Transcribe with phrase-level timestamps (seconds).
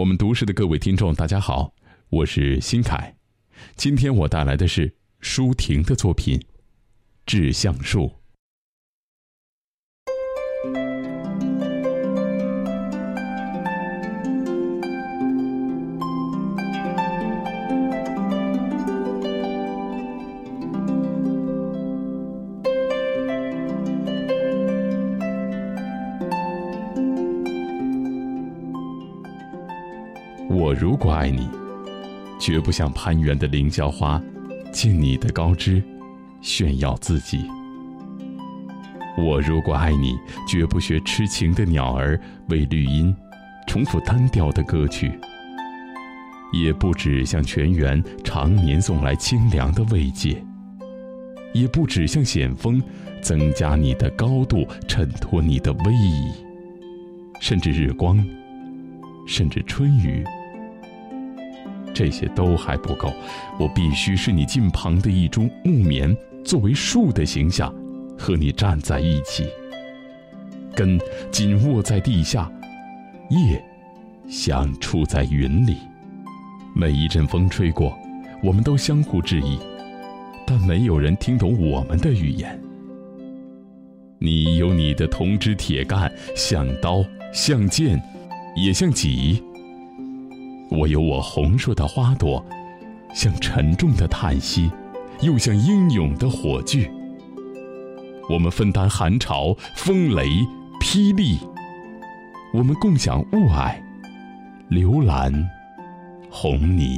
[0.00, 1.74] 我们读诗的各位听众，大家好，
[2.08, 3.14] 我是新凯。
[3.76, 6.38] 今天我带来的是舒婷的作品
[7.26, 8.10] 《致橡树》。
[30.60, 31.48] 我如果爱你，
[32.38, 34.22] 绝不像攀援的凌霄花，
[34.70, 35.82] 借你的高枝
[36.42, 37.46] 炫耀自己。
[39.16, 42.20] 我如果爱你，绝不学痴情的鸟儿
[42.50, 43.16] 为绿荫
[43.66, 45.10] 重复单调的歌曲，
[46.52, 50.44] 也不止向泉源常年送来清凉的慰藉，
[51.54, 52.82] 也不止向险峰
[53.22, 56.30] 增加你的高度，衬托你的威仪，
[57.40, 58.22] 甚至日光，
[59.26, 60.22] 甚至春雨。
[61.94, 63.12] 这些都还不够，
[63.58, 67.74] 我必须是你近旁的一株木棉，作为树的形象，
[68.18, 69.46] 和你站在一起，
[70.74, 70.98] 根
[71.30, 72.50] 紧握在地下，
[73.30, 73.62] 叶
[74.28, 75.76] 相触在云里。
[76.74, 77.98] 每一阵风吹过，
[78.42, 79.58] 我们都相互致意，
[80.46, 82.58] 但没有人听懂我们的语言。
[84.18, 88.00] 你有你的铜枝铁干，像刀，像剑，
[88.54, 89.42] 也像戟。
[90.80, 92.42] 我有我红硕的花朵，
[93.14, 94.70] 像沉重的叹息，
[95.20, 96.90] 又像英勇的火炬。
[98.30, 100.24] 我们分担寒潮、风雷、
[100.80, 101.38] 霹雳，
[102.54, 103.78] 我们共享雾霭、
[104.68, 105.30] 流岚、
[106.30, 106.96] 红泥，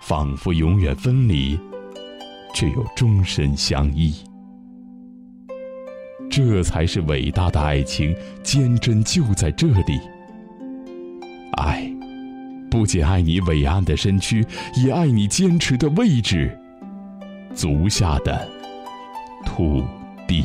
[0.00, 1.60] 仿佛永远分离，
[2.54, 4.14] 却又终身相依。
[6.30, 10.00] 这才是伟大的爱情，坚贞就在这里。
[12.70, 16.56] 不仅爱你伟岸的身躯，也爱你坚持的位置，
[17.54, 18.48] 足下的
[19.44, 19.82] 土
[20.28, 20.44] 地。